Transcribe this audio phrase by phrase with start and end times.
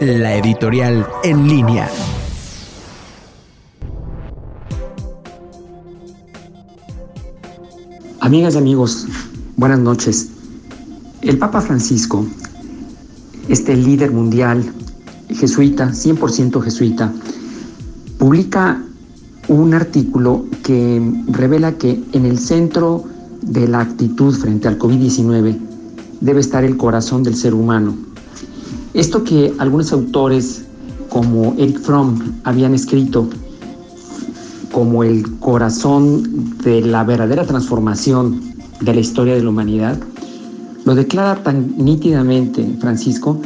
[0.00, 1.88] la editorial en línea.
[8.20, 9.06] Amigas y amigos,
[9.56, 10.30] buenas noches.
[11.22, 12.26] El Papa Francisco,
[13.48, 14.72] este líder mundial
[15.30, 17.12] jesuita, 100% jesuita,
[18.18, 18.82] publica
[19.48, 23.04] un artículo que revela que en el centro
[23.40, 25.58] de la actitud frente al COVID-19
[26.20, 28.11] debe estar el corazón del ser humano.
[28.94, 30.64] Esto que algunos autores
[31.08, 33.28] como Eric Fromm habían escrito
[34.70, 38.40] como el corazón de la verdadera transformación
[38.80, 39.98] de la historia de la humanidad,
[40.84, 43.40] lo declara tan nítidamente Francisco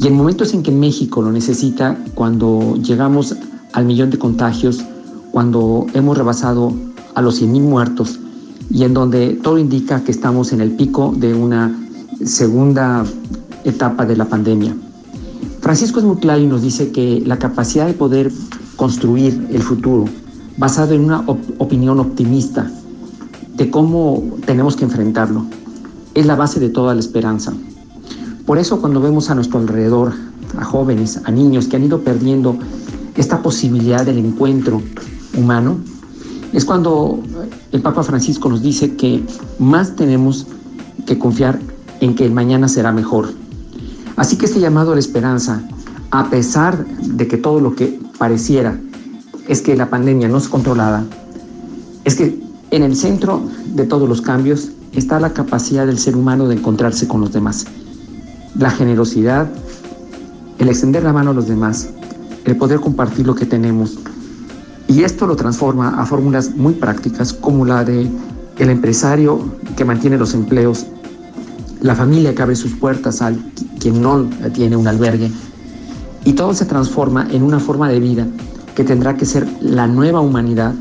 [0.00, 3.36] y en momentos en que México lo necesita, cuando llegamos
[3.72, 4.80] al millón de contagios,
[5.30, 6.72] cuando hemos rebasado
[7.14, 8.18] a los 100.000 muertos
[8.70, 11.76] y en donde todo indica que estamos en el pico de una
[12.24, 13.04] segunda
[13.64, 14.74] etapa de la pandemia.
[15.60, 18.32] Francisco es muy claro y nos dice que la capacidad de poder
[18.76, 20.06] construir el futuro
[20.56, 21.24] basado en una
[21.58, 22.70] opinión optimista
[23.54, 25.46] de cómo tenemos que enfrentarlo
[26.14, 27.52] es la base de toda la esperanza.
[28.46, 30.12] Por eso cuando vemos a nuestro alrededor
[30.58, 32.56] a jóvenes, a niños que han ido perdiendo
[33.16, 34.82] esta posibilidad del encuentro
[35.36, 35.76] humano,
[36.52, 37.20] es cuando
[37.70, 39.22] el Papa Francisco nos dice que
[39.58, 40.46] más tenemos
[41.06, 41.58] que confiar
[42.00, 43.41] en que el mañana será mejor.
[44.16, 45.62] Así que este llamado a la esperanza,
[46.10, 48.78] a pesar de que todo lo que pareciera
[49.48, 51.04] es que la pandemia no es controlada,
[52.04, 53.42] es que en el centro
[53.74, 57.66] de todos los cambios está la capacidad del ser humano de encontrarse con los demás.
[58.58, 59.48] La generosidad,
[60.58, 61.88] el extender la mano a los demás,
[62.44, 63.98] el poder compartir lo que tenemos.
[64.88, 68.10] Y esto lo transforma a fórmulas muy prácticas como la de
[68.62, 69.40] el empresario
[69.76, 70.86] que mantiene los empleos,
[71.82, 73.36] la familia que abre sus puertas al
[73.78, 75.30] quien no tiene un albergue.
[76.24, 78.26] Y todo se transforma en una forma de vida
[78.76, 80.74] que tendrá que ser la nueva humanidad,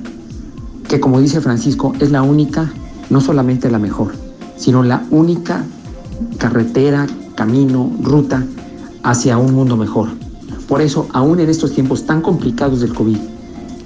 [0.88, 2.72] que como dice Francisco, es la única,
[3.10, 4.14] no solamente la mejor,
[4.56, 5.64] sino la única
[6.38, 8.46] carretera, camino, ruta
[9.04, 10.10] hacia un mundo mejor.
[10.68, 13.18] Por eso, aún en estos tiempos tan complicados del COVID,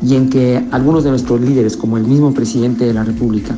[0.03, 3.57] y en que algunos de nuestros líderes, como el mismo presidente de la República,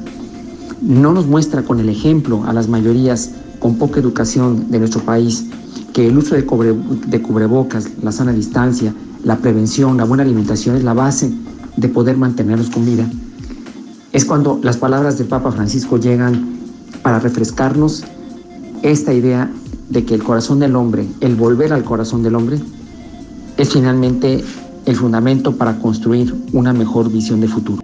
[0.81, 3.31] no nos muestra con el ejemplo a las mayorías
[3.67, 5.43] con poca educación de nuestro país
[5.91, 6.43] que el uso de,
[7.07, 8.93] de cubrebocas, la sana distancia,
[9.25, 11.33] la prevención, la buena alimentación es la base
[11.75, 13.05] de poder mantenernos con vida.
[14.13, 16.59] Es cuando las palabras del Papa Francisco llegan
[17.01, 18.05] para refrescarnos
[18.83, 19.51] esta idea
[19.89, 22.61] de que el corazón del hombre, el volver al corazón del hombre,
[23.57, 24.45] es finalmente
[24.85, 27.81] el fundamento para construir una mejor visión de futuro.